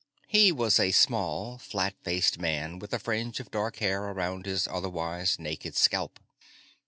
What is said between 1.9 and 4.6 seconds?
faced man with a fringe of dark hair around